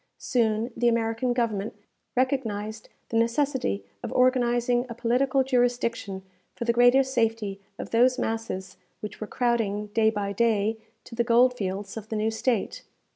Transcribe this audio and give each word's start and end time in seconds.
Soon 0.17 0.71
the 0.75 0.87
American 0.87 1.31
Government 1.31 1.75
recognized 2.17 2.89
the 3.09 3.17
necessity 3.17 3.85
of 4.01 4.11
organizing 4.13 4.87
a 4.89 4.95
political 4.95 5.43
jurisdiction 5.43 6.23
for 6.55 6.65
the 6.65 6.73
greater 6.73 7.03
safety 7.03 7.61
of 7.77 7.91
those 7.91 8.17
masses 8.17 8.77
which 9.01 9.21
were 9.21 9.27
crowding, 9.27 9.91
day 9.93 10.09
by 10.09 10.33
day, 10.33 10.77
to 11.03 11.13
the 11.13 11.23
gold 11.23 11.55
fields 11.55 11.97
of 11.97 12.09
the 12.09 12.15
new 12.15 12.31
State. 12.31 12.81